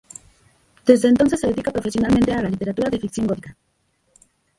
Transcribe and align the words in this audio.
Desde 0.83 1.09
entonces 1.09 1.39
se 1.39 1.45
dedica 1.45 1.69
profesionalmente 1.69 2.31
a 2.33 2.41
la 2.41 2.49
literatura 2.49 2.89
de 2.89 2.97
ficción 2.99 3.27
gótica. 3.27 3.55